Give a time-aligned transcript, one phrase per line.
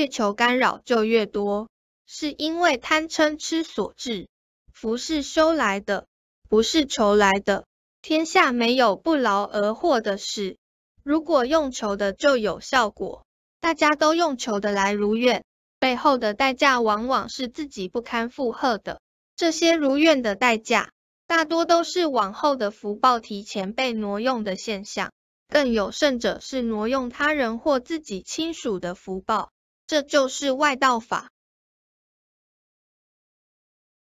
[0.00, 1.68] 越求干扰就越多，
[2.06, 4.28] 是因为贪嗔痴所致。
[4.72, 6.06] 福是修来的，
[6.48, 7.66] 不是求来的。
[8.00, 10.56] 天下没有不劳而获的事，
[11.02, 13.26] 如果用求的就有效果。
[13.60, 15.44] 大家都用求的来如愿，
[15.78, 19.02] 背后的代价往往是自己不堪负荷的。
[19.36, 20.88] 这些如愿的代价，
[21.26, 25.12] 大多都是往后的福报提前被挪用的现象。
[25.50, 29.50] 更有甚者是挪用他人或自己亲属的福报，
[29.90, 31.32] 这就是外道法。